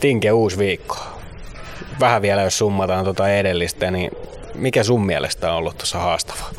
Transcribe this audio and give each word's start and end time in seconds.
Tinke 0.00 0.32
uusi 0.32 0.58
viikko. 0.58 0.96
Vähän 2.00 2.22
vielä 2.22 2.42
jos 2.42 2.58
summataan 2.58 3.04
tuota 3.04 3.28
edellistä, 3.28 3.90
niin 3.90 4.10
mikä 4.54 4.82
sun 4.82 5.06
mielestä 5.06 5.52
on 5.52 5.58
ollut 5.58 5.78
tuossa 5.78 5.98
haastavaa? 5.98 6.50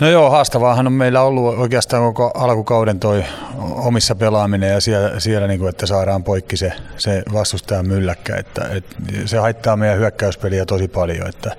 No 0.00 0.08
joo, 0.08 0.30
haastavaahan 0.30 0.86
on 0.86 0.92
meillä 0.92 1.22
ollut 1.22 1.58
oikeastaan 1.58 2.02
koko 2.02 2.30
alkukauden 2.34 3.00
toi 3.00 3.24
omissa 3.58 4.14
pelaaminen 4.14 4.70
ja 4.70 4.80
siellä, 4.80 5.20
siellä 5.20 5.48
niin 5.48 5.60
kuin, 5.60 5.68
että 5.70 5.86
saadaan 5.86 6.24
poikki 6.24 6.56
se, 6.56 6.72
se 6.96 7.22
vastustajan 7.32 7.88
mylläkkä. 7.88 8.36
Että, 8.36 8.68
että 8.70 8.96
se 9.24 9.38
haittaa 9.38 9.76
meidän 9.76 9.98
hyökkäyspeliä 9.98 10.66
tosi 10.66 10.88
paljon, 10.88 11.28
että 11.28 11.56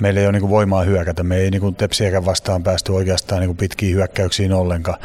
meillä 0.00 0.20
ei 0.20 0.26
ole 0.26 0.32
niin 0.32 0.40
kuin 0.40 0.50
voimaa 0.50 0.82
hyökätä. 0.82 1.22
Me 1.22 1.36
ei 1.36 1.50
niin 1.50 1.60
kuin 1.60 1.74
tepsiäkään 1.74 2.24
vastaan 2.24 2.62
päästy 2.62 2.92
oikeastaan 2.92 3.40
niin 3.40 3.48
kuin 3.48 3.56
pitkiin 3.56 3.94
hyökkäyksiin 3.94 4.52
ollenkaan 4.52 4.98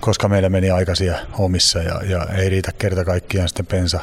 koska 0.00 0.28
meillä 0.28 0.48
meni 0.48 0.70
aikaisia 0.70 1.14
omissa 1.38 1.78
ja, 1.78 2.00
ja 2.08 2.26
ei 2.38 2.48
riitä 2.48 2.72
kerta 2.78 3.04
kaikkiaan 3.04 3.48
sitten 3.48 3.66
pensa, 3.66 4.00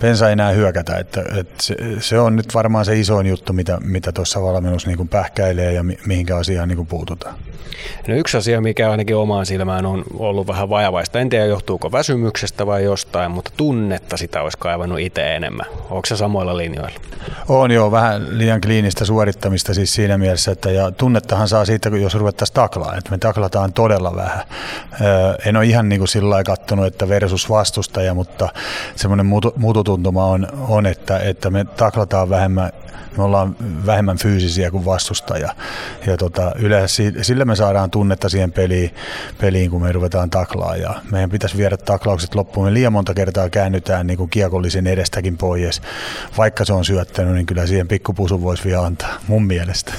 pensa 0.00 0.30
enää 0.30 0.50
hyökätä. 0.50 0.96
Että, 0.96 1.24
että 1.36 1.62
se, 1.62 1.76
se, 2.00 2.18
on 2.18 2.36
nyt 2.36 2.54
varmaan 2.54 2.84
se 2.84 2.98
isoin 2.98 3.26
juttu, 3.26 3.52
mitä, 3.52 3.78
mitä 3.84 4.12
tuossa 4.12 4.42
valmennus 4.42 4.86
niin 4.86 5.08
pähkäilee 5.08 5.72
ja 5.72 5.82
mi, 5.82 5.98
mihinkä 6.06 6.36
asiaan 6.36 6.68
niin 6.68 6.86
puututaan. 6.86 7.31
importante. 7.36 7.51
No 8.08 8.14
yksi 8.14 8.36
asia, 8.36 8.60
mikä 8.60 8.90
ainakin 8.90 9.16
omaan 9.16 9.46
silmään 9.46 9.86
on 9.86 10.04
ollut 10.18 10.46
vähän 10.46 10.70
vajavaista, 10.70 11.20
en 11.20 11.28
tiedä 11.28 11.46
johtuuko 11.46 11.92
väsymyksestä 11.92 12.66
vai 12.66 12.84
jostain, 12.84 13.30
mutta 13.30 13.52
tunnetta 13.56 14.16
sitä 14.16 14.42
olisi 14.42 14.58
kaivannut 14.58 15.00
itse 15.00 15.36
enemmän. 15.36 15.66
Onko 15.90 16.06
se 16.06 16.16
samoilla 16.16 16.56
linjoilla? 16.56 17.00
On 17.48 17.70
joo, 17.70 17.90
vähän 17.90 18.38
liian 18.38 18.60
kliinistä 18.60 19.04
suorittamista 19.04 19.74
siis 19.74 19.94
siinä 19.94 20.18
mielessä, 20.18 20.52
että 20.52 20.70
ja 20.70 20.90
tunnettahan 20.90 21.48
saa 21.48 21.64
siitä, 21.64 21.88
jos 21.88 22.14
ruvettaisiin 22.14 22.54
taklaa, 22.54 22.96
että 22.96 23.10
me 23.10 23.18
taklataan 23.18 23.72
todella 23.72 24.16
vähän. 24.16 24.42
En 25.46 25.56
ole 25.56 25.64
ihan 25.64 25.88
niin 25.88 26.00
kuin 26.00 26.08
sillä 26.08 26.30
lailla 26.30 26.44
katsonut, 26.44 26.86
että 26.86 27.08
versus 27.08 27.50
vastustaja, 27.50 28.14
mutta 28.14 28.48
semmoinen 28.96 29.26
mututuntuma 29.56 30.24
on, 30.24 30.48
on 30.68 30.86
että, 30.86 31.18
että 31.18 31.50
me 31.50 31.64
taklataan 31.64 32.30
vähemmän 32.30 32.72
me 33.16 33.22
ollaan 33.22 33.56
vähemmän 33.86 34.18
fyysisiä 34.18 34.70
kuin 34.70 34.84
vastustaja. 34.84 35.54
Ja 36.06 36.16
tota, 36.16 36.52
yleensä 36.58 37.02
sillä 37.22 37.44
me 37.44 37.51
saadaan 37.56 37.90
tunnetta 37.90 38.28
siihen 38.28 38.52
peliin, 38.52 38.94
peliin, 39.40 39.70
kun 39.70 39.82
me 39.82 39.92
ruvetaan 39.92 40.30
taklaa. 40.30 40.76
Ja 40.76 40.94
meidän 41.10 41.30
pitäisi 41.30 41.56
viedä 41.56 41.76
taklaukset 41.76 42.34
loppuun. 42.34 42.66
Me 42.66 42.74
liian 42.74 42.92
monta 42.92 43.14
kertaa 43.14 43.50
käännytään 43.50 44.06
niin 44.06 44.16
kuin 44.16 44.30
kiekollisen 44.30 44.86
edestäkin 44.86 45.36
pois. 45.36 45.82
Vaikka 46.38 46.64
se 46.64 46.72
on 46.72 46.84
syöttänyt, 46.84 47.34
niin 47.34 47.46
kyllä 47.46 47.66
siihen 47.66 47.88
pikkupusun 47.88 48.42
voisi 48.42 48.64
vielä 48.64 48.82
antaa, 48.82 49.18
mun 49.28 49.46
mielestä. 49.46 49.92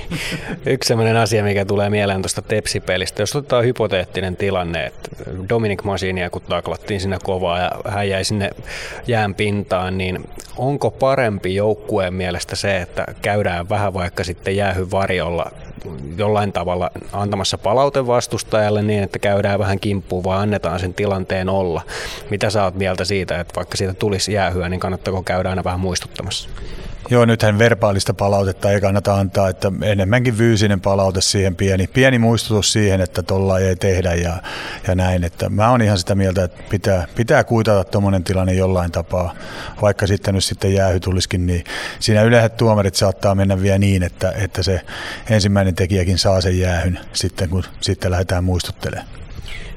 Yksi 0.66 0.88
sellainen 0.88 1.16
asia, 1.16 1.44
mikä 1.44 1.64
tulee 1.64 1.90
mieleen 1.90 2.22
tuosta 2.22 2.42
tepsipelistä. 2.42 3.22
Jos 3.22 3.36
otetaan 3.36 3.64
hypoteettinen 3.64 4.36
tilanne, 4.36 4.86
että 4.86 5.10
Dominic 5.48 5.84
Masinia 5.84 6.30
kun 6.30 6.42
taklattiin 6.42 7.00
sinne 7.00 7.18
kovaa 7.22 7.58
ja 7.58 7.70
hän 7.88 8.08
jäi 8.08 8.24
sinne 8.24 8.50
jään 9.06 9.34
pintaan, 9.34 9.98
niin 9.98 10.28
onko 10.56 10.90
parempi 10.90 11.54
joukkueen 11.54 12.14
mielestä 12.14 12.56
se, 12.56 12.76
että 12.76 13.06
käydään 13.22 13.68
vähän 13.68 13.94
vaikka 13.94 14.24
sitten 14.24 14.56
jäähy 14.56 14.90
varjolla 14.90 15.50
jollain 16.16 16.52
tavalla 16.52 16.90
antamassa 17.12 17.58
palaute 17.58 18.06
vastustajalle 18.06 18.82
niin, 18.82 19.02
että 19.02 19.18
käydään 19.18 19.58
vähän 19.58 19.80
kimppuun, 19.80 20.24
vaan 20.24 20.42
annetaan 20.42 20.80
sen 20.80 20.94
tilanteen 20.94 21.48
olla. 21.48 21.82
Mitä 22.30 22.50
sä 22.50 22.64
oot 22.64 22.74
mieltä 22.74 23.04
siitä, 23.04 23.40
että 23.40 23.54
vaikka 23.56 23.76
siitä 23.76 23.94
tulisi 23.94 24.32
jäähyä, 24.32 24.68
niin 24.68 24.80
kannattaako 24.80 25.22
käydä 25.22 25.50
aina 25.50 25.64
vähän 25.64 25.80
muistuttamassa? 25.80 26.48
Joo, 27.10 27.24
nythän 27.24 27.58
verbaalista 27.58 28.14
palautetta 28.14 28.70
ei 28.70 28.80
kannata 28.80 29.14
antaa, 29.14 29.48
että 29.48 29.72
enemmänkin 29.82 30.34
fyysinen 30.34 30.80
palaute 30.80 31.20
siihen 31.20 31.56
pieni, 31.56 31.86
pieni 31.86 32.18
muistutus 32.18 32.72
siihen, 32.72 33.00
että 33.00 33.22
tuolla 33.22 33.58
ei 33.58 33.76
tehdä 33.76 34.14
ja, 34.14 34.42
ja 34.88 34.94
näin. 34.94 35.24
Että 35.24 35.48
mä 35.48 35.70
oon 35.70 35.82
ihan 35.82 35.98
sitä 35.98 36.14
mieltä, 36.14 36.44
että 36.44 36.62
pitää, 36.70 37.06
pitää 37.14 37.44
kuitata 37.44 37.84
tuommoinen 37.84 38.24
tilanne 38.24 38.54
jollain 38.54 38.92
tapaa, 38.92 39.34
vaikka 39.82 40.06
sitten 40.06 40.34
nyt 40.34 40.44
sitten 40.44 40.74
jäähy 40.74 41.00
tulisikin, 41.00 41.46
niin 41.46 41.64
siinä 42.00 42.22
yleensä 42.22 42.48
tuomarit 42.48 42.94
saattaa 42.94 43.34
mennä 43.34 43.62
vielä 43.62 43.78
niin, 43.78 44.02
että, 44.02 44.32
että 44.36 44.62
se 44.62 44.80
ensimmäinen 45.30 45.74
tekijäkin 45.74 46.18
saa 46.18 46.40
sen 46.40 46.58
jäähyn 46.58 46.98
sitten, 47.12 47.48
kun 47.48 47.64
sitten 47.80 48.10
lähdetään 48.10 48.44
muistuttelemaan. 48.44 49.08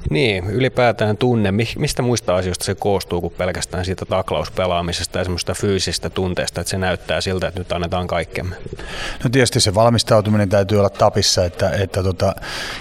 Niin, 0.10 0.46
ylipäätään 0.50 1.18
tunne. 1.18 1.52
Mistä 1.78 2.02
muista 2.02 2.36
asioista 2.36 2.66
se 2.66 2.76
koostuu 2.76 3.22
kuin 3.22 3.34
pelkästään 3.38 3.86
siitä 3.86 4.06
taklauspelaamisesta 4.06 5.18
ja 5.18 5.24
semmoista 5.24 5.54
fyysistä 5.54 6.10
tunteesta, 6.10 6.62
että 6.62 6.72
se 6.72 6.78
näyttää 6.78 7.22
siltä, 7.22 7.48
että 7.48 7.60
nyt 7.60 7.72
annetaan 7.72 8.08
kaikkemme? 8.08 8.56
No 9.24 9.30
tietysti 9.32 9.60
se 9.60 9.76
valmistautuminen 9.76 10.50
täytyy 10.50 10.78
olla 10.78 10.90
tapissa, 10.90 11.46
että, 11.46 11.70
että 11.70 12.04
tota, 12.04 12.36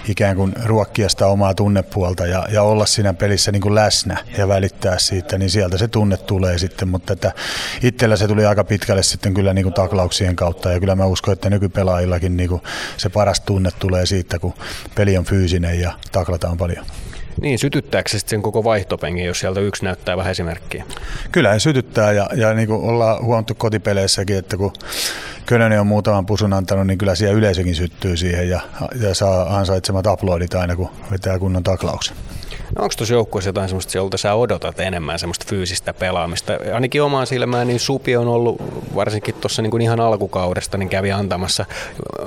ikään 0.08 0.36
kuin 0.36 0.52
ruokkia 0.64 1.08
sitä 1.08 1.26
omaa 1.26 1.54
tunnepuolta 1.54 2.26
ja, 2.26 2.46
ja 2.52 2.62
olla 2.62 2.86
siinä 2.86 3.14
pelissä 3.14 3.52
niin 3.52 3.62
kuin 3.62 3.74
läsnä 3.74 4.16
ja 4.38 4.48
välittää 4.48 4.98
siitä, 4.98 5.38
niin 5.38 5.50
sieltä 5.50 5.78
se 5.78 5.88
tunne 5.88 6.16
tulee 6.16 6.58
sitten, 6.58 6.88
mutta 6.88 7.12
että 7.12 7.32
itsellä 7.82 8.16
se 8.16 8.28
tuli 8.28 8.46
aika 8.46 8.64
pitkälle 8.64 9.02
sitten 9.02 9.34
kyllä 9.34 9.54
niin 9.54 9.64
kuin 9.64 9.74
taklauksien 9.74 10.36
kautta 10.36 10.72
ja 10.72 10.80
kyllä 10.80 10.96
mä 10.96 11.04
uskon, 11.04 11.32
että 11.32 11.50
nykypelaajillakin 11.50 12.36
niin 12.36 12.48
kuin 12.48 12.62
se 12.96 13.08
paras 13.08 13.40
tunne 13.40 13.70
tulee 13.78 14.06
siitä, 14.06 14.38
kun 14.38 14.54
peli 14.94 15.18
on 15.18 15.24
fyysinen 15.24 15.80
ja 15.80 15.92
taklataan 16.12 16.56
paljon. 16.56 16.86
Niin, 17.40 17.58
sytyttääkö 17.58 18.08
se 18.10 18.18
sen 18.26 18.42
koko 18.42 18.64
vaihtopengin, 18.64 19.24
jos 19.24 19.40
sieltä 19.40 19.60
yksi 19.60 19.84
näyttää 19.84 20.16
vähän 20.16 20.30
esimerkkiä? 20.30 20.84
Kyllä, 21.32 21.58
sytyttää 21.58 22.12
ja, 22.12 22.28
ja 22.34 22.54
niin 22.54 22.68
kuin 22.68 22.82
ollaan 22.82 23.24
huomattu 23.24 23.54
kotipeleissäkin, 23.54 24.36
että 24.36 24.56
kun 24.56 24.72
Könönen 25.46 25.80
on 25.80 25.86
muutaman 25.86 26.26
pusun 26.26 26.52
antanut, 26.52 26.86
niin 26.86 26.98
kyllä 26.98 27.14
siellä 27.14 27.38
yleisökin 27.38 27.74
syttyy 27.74 28.16
siihen 28.16 28.48
ja, 28.48 28.60
ja 29.00 29.14
saa 29.14 29.58
ansaitsemat 29.58 30.06
aplodit 30.06 30.54
aina, 30.54 30.76
kun 30.76 30.90
vetää 31.10 31.38
kunnon 31.38 31.62
taklauksen. 31.62 32.16
No 32.76 32.82
onko 32.82 32.94
tuossa 32.98 33.14
joukkueessa 33.14 33.48
jotain 33.48 33.68
sellaista, 33.68 33.98
jolta 33.98 34.18
sä 34.18 34.34
odotat 34.34 34.80
enemmän 34.80 35.18
semmoista 35.18 35.44
fyysistä 35.48 35.94
pelaamista? 35.94 36.52
Ainakin 36.74 37.02
omaan 37.02 37.26
silmään, 37.26 37.66
niin 37.66 37.80
Supi 37.80 38.16
on 38.16 38.28
ollut 38.28 38.56
varsinkin 38.94 39.34
tuossa 39.34 39.62
niin 39.62 39.80
ihan 39.80 40.00
alkukaudesta, 40.00 40.78
niin 40.78 40.88
kävi 40.88 41.12
antamassa 41.12 41.64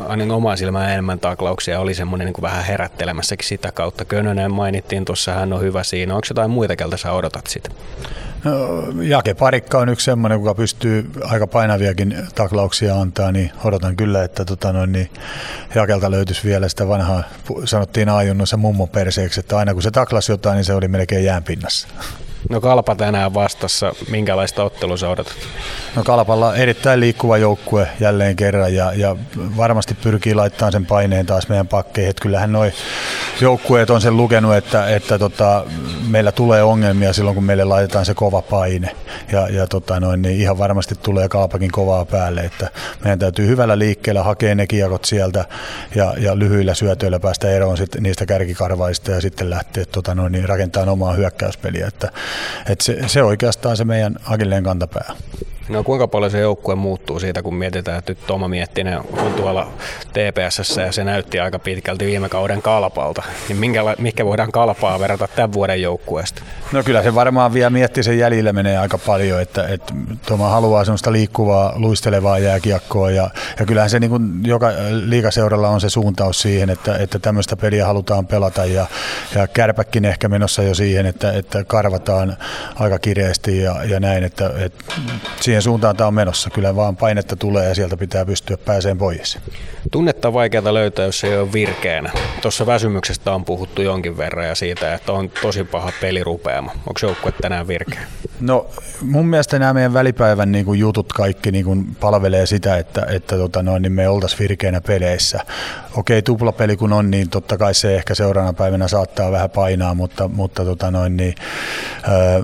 ainakin 0.08 0.32
omaan 0.32 0.58
silmään 0.58 0.92
enemmän 0.92 1.20
taklauksia. 1.20 1.80
Oli 1.80 1.94
semmoinen 1.94 2.26
niin 2.26 2.42
vähän 2.42 2.64
herättelemässäkin 2.64 3.48
sitä 3.48 3.72
kautta. 3.72 4.06
Könönen 4.06 4.54
mainittiin 4.54 5.06
tuossa, 5.06 5.34
hän 5.34 5.54
on 5.54 5.62
hyvä 5.62 5.84
siinä. 5.84 6.16
Onko 6.16 6.28
jotain 6.30 6.52
muita, 6.52 6.76
keltä 6.76 6.98
sä 6.98 7.12
odotat 7.12 7.48
sitä? 7.48 7.70
Jake 9.02 9.34
Parikka 9.34 9.78
on 9.78 9.90
yksi 9.90 10.06
semmoinen, 10.06 10.40
joka 10.40 10.56
pystyy 10.56 11.12
aika 11.24 11.48
painaviakin 11.48 12.18
taklauksia 12.36 13.02
antaa, 13.02 13.32
niin 13.32 13.52
odotan 13.64 13.96
kyllä, 13.96 14.24
että 14.24 14.46
tota 14.46 14.74
noin, 14.74 14.92
niin 14.92 15.10
Jakelta 15.76 16.12
löytyisi 16.12 16.44
vielä 16.44 16.70
sitä 16.70 16.88
vanhaa, 16.88 17.24
sanottiin 17.66 18.10
ajunnossa 18.10 18.58
mummo 18.58 18.88
perseeksi, 18.88 19.40
että 19.40 19.58
aina 19.58 19.74
kun 19.74 19.84
se 19.84 19.92
taklasi 19.92 20.32
jotain, 20.32 20.56
niin 20.56 20.66
se 20.66 20.74
oli 20.74 20.88
melkein 20.88 21.26
jäänpinnassa. 21.26 21.88
No 22.54 22.62
Kalpa 22.62 22.96
tänään 22.96 23.34
vastassa. 23.34 23.94
Minkälaista 24.10 24.64
ottelua 24.64 24.98
sä 24.98 25.10
odotat? 25.10 25.34
No 25.96 26.04
Kalpalla 26.04 26.56
erittäin 26.56 27.00
liikkuva 27.00 27.38
joukkue 27.38 27.88
jälleen 28.00 28.36
kerran 28.36 28.76
ja, 28.76 28.94
ja 28.94 29.16
varmasti 29.58 29.94
pyrkii 29.94 30.36
laittamaan 30.36 30.72
sen 30.72 30.86
paineen 30.86 31.26
taas 31.26 31.50
meidän 31.50 31.68
pakkeihin. 31.68 32.10
Että 32.10 32.22
kyllähän 32.22 32.52
noi 32.52 32.72
joukkueet 33.42 33.90
on 33.90 34.02
sen 34.02 34.18
lukenut, 34.18 34.56
että, 34.56 34.88
että 34.88 35.20
tota, 35.20 35.66
meillä 36.08 36.32
tulee 36.32 36.64
ongelmia 36.64 37.14
silloin, 37.14 37.36
kun 37.36 37.44
meille 37.44 37.64
laitetaan 37.64 38.06
se 38.06 38.14
kova 38.14 38.42
paine. 38.42 38.96
Ja, 39.32 39.48
ja 39.48 39.68
tota 39.68 40.00
noin, 40.00 40.22
niin 40.22 40.40
ihan 40.40 40.58
varmasti 40.58 40.96
tulee 40.96 41.30
Kalpakin 41.30 41.72
kovaa 41.72 42.06
päälle. 42.06 42.42
Että 42.42 42.70
meidän 43.04 43.20
täytyy 43.20 43.48
hyvällä 43.48 43.80
liikkeellä 43.80 44.24
hakea 44.24 44.56
ne 44.56 44.68
kiekot 44.68 45.06
sieltä 45.06 45.46
ja, 45.96 46.14
ja 46.18 46.40
lyhyillä 46.40 46.74
syötöillä 46.74 47.20
päästä 47.20 47.50
eroon 47.50 47.78
sit 47.78 47.96
niistä 48.00 48.26
kärkikarvaista 48.26 49.12
ja 49.12 49.22
sitten 49.22 49.50
lähteä 49.50 49.86
tota 49.92 50.16
noin, 50.16 50.32
niin 50.32 50.50
rakentamaan 50.50 50.90
omaa 50.90 51.14
hyökkäyspeliä. 51.14 51.88
Että 51.88 52.12
et 52.70 52.82
se, 52.82 52.98
se 53.08 53.24
oikeastaan 53.24 53.78
se 53.78 53.86
meidän 53.86 54.16
agilleen 54.26 54.64
kantapää. 54.64 55.16
No 55.74 55.84
kuinka 55.84 56.08
paljon 56.08 56.32
se 56.32 56.40
joukkue 56.40 56.76
muuttuu 56.76 57.20
siitä, 57.20 57.42
kun 57.42 57.56
mietitään, 57.56 58.00
että 58.00 58.12
nyt 58.12 58.28
Toma 58.28 58.48
Miettinen 58.48 59.00
on 59.00 59.34
tuolla 59.34 59.68
TPSssä 60.14 60.82
ja 60.82 60.92
se 60.92 61.04
näytti 61.04 61.40
aika 61.40 61.60
pitkälti 61.60 62.06
viime 62.06 62.30
kauden 62.30 62.62
kalpalta. 62.62 63.24
Niin 63.48 63.58
minkä, 63.58 63.82
mikä 63.98 64.26
voidaan 64.26 64.52
kalpaa 64.52 65.00
verrata 65.00 65.28
tämän 65.28 65.54
vuoden 65.54 65.82
joukkueesta? 65.82 66.42
No 66.72 66.84
kyllä 66.84 67.04
se 67.04 67.16
varmaan 67.16 67.54
vielä 67.54 67.70
mietti 67.70 68.04
sen 68.04 68.18
jäljillä 68.18 68.54
menee 68.54 68.78
aika 68.78 68.98
paljon, 68.98 69.42
että, 69.42 69.68
että 69.68 69.94
Toma 70.28 70.50
haluaa 70.50 70.86
semmoista 70.86 71.12
liikkuvaa, 71.12 71.74
luistelevaa 71.76 72.40
jääkiekkoa 72.40 73.12
ja, 73.12 73.30
ja 73.60 73.66
kyllähän 73.66 73.90
se 73.90 74.00
niin 74.00 74.10
kuin 74.10 74.30
joka 74.44 74.68
liikaseuralla 74.92 75.70
on 75.70 75.82
se 75.82 75.90
suuntaus 75.90 76.42
siihen, 76.42 76.70
että, 76.70 76.98
että 76.98 77.20
tämmöistä 77.20 77.56
peliä 77.56 77.86
halutaan 77.86 78.28
pelata 78.28 78.66
ja, 78.66 78.86
ja 79.36 79.48
kärpäkin 79.48 80.06
ehkä 80.06 80.30
menossa 80.30 80.64
jo 80.64 80.76
siihen, 80.76 81.06
että, 81.06 81.32
että 81.32 81.64
karvataan 81.64 82.38
aika 82.76 83.00
kireesti 83.00 83.62
ja, 83.62 83.84
ja 83.84 84.00
näin, 84.00 84.24
että, 84.24 84.52
että 84.58 84.84
siihen 85.42 85.63
suuntaan 85.64 85.98
tämä 85.98 86.08
on 86.08 86.14
menossa. 86.14 86.50
Kyllä 86.50 86.76
vaan 86.76 86.96
painetta 86.96 87.36
tulee 87.36 87.70
ja 87.70 87.76
sieltä 87.76 87.98
pitää 87.98 88.26
pystyä 88.26 88.58
pääseen 88.58 88.98
pois. 88.98 89.40
Tunnetta 89.92 90.28
on 90.28 90.34
vaikeaa 90.34 90.74
löytää, 90.74 91.06
jos 91.06 91.24
ei 91.24 91.38
ole 91.38 91.54
virkeänä. 91.54 92.12
Tuossa 92.42 92.66
väsymyksestä 92.66 93.32
on 93.32 93.46
puhuttu 93.46 93.82
jonkin 93.82 94.18
verran 94.18 94.48
ja 94.48 94.56
siitä, 94.56 94.94
että 94.94 95.12
on 95.12 95.30
tosi 95.42 95.64
paha 95.64 95.92
pelirupeama. 96.02 96.72
Onko 96.72 97.00
joukkue 97.02 97.32
tänään 97.42 97.68
virkeä? 97.68 98.08
No 98.44 98.68
mun 99.02 99.28
mielestä 99.28 99.60
nämä 99.60 99.74
meidän 99.74 99.94
välipäivän 99.94 100.52
niin 100.52 100.66
kuin 100.66 100.80
jutut 100.80 101.14
kaikki 101.14 101.52
niin 101.52 101.66
kuin 101.66 101.96
palvelee 102.00 102.46
sitä, 102.46 102.78
että, 102.78 103.06
että 103.10 103.38
tota 103.38 103.64
noin, 103.64 103.82
niin 103.82 103.92
me 103.92 104.10
oltaisiin 104.10 104.40
virkeänä 104.40 104.82
peleissä. 104.82 105.40
Okei, 105.98 106.22
tuplapeli 106.22 106.78
kun 106.78 106.94
on, 106.94 107.12
niin 107.12 107.30
totta 107.30 107.58
kai 107.58 107.74
se 107.74 107.96
ehkä 107.96 108.16
seuraavana 108.16 108.54
päivänä 108.54 108.88
saattaa 108.88 109.32
vähän 109.32 109.50
painaa, 109.50 109.94
mutta, 109.94 110.28
mutta 110.28 110.66
tota 110.66 110.92
noin, 110.92 111.18
niin, 111.18 111.36
öö, 112.08 112.44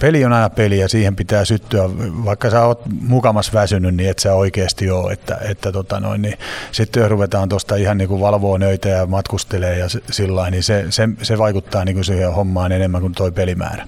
peli 0.00 0.24
on 0.24 0.32
aina 0.32 0.50
peli 0.50 0.78
ja 0.78 0.88
siihen 0.88 1.16
pitää 1.16 1.44
syttyä, 1.44 1.82
vaikka 2.24 2.50
sä 2.50 2.64
oot 2.64 2.82
mukamas 3.00 3.54
väsynyt, 3.54 3.94
niin 3.94 4.10
et 4.10 4.18
sä 4.18 4.34
oikeasti 4.34 4.90
ole. 4.90 5.12
Että, 5.12 5.38
että 5.50 5.72
tota 5.72 6.00
noin, 6.00 6.22
niin 6.22 6.38
sitten 6.72 7.00
jos 7.00 7.10
ruvetaan 7.10 7.48
tuosta 7.48 7.76
ihan 7.76 7.98
niin 7.98 8.20
valvoa 8.20 8.58
nöitä 8.58 8.88
ja 8.88 9.06
matkustelee 9.06 9.78
ja 9.78 9.86
sillä 10.10 10.50
niin 10.50 10.62
se, 10.62 10.84
se, 10.90 11.08
se, 11.22 11.38
vaikuttaa 11.38 11.84
niin 11.84 11.94
kuin 11.94 12.04
siihen 12.04 12.32
hommaan 12.32 12.72
enemmän 12.72 13.00
kuin 13.00 13.12
toi 13.12 13.32
pelimäärä. 13.32 13.86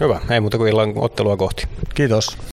Hyvä, 0.00 0.20
ei 0.30 0.40
muuta 0.40 0.58
kuin 0.58 0.70
illan 0.70 0.92
ottelua 0.96 1.36
kohti. 1.36 1.66
Kiitos. 1.94 2.38